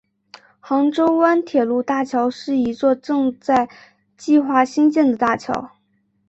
[0.59, 3.69] 杭州湾铁路大桥是一座正在
[4.17, 5.73] 计划兴建的大桥。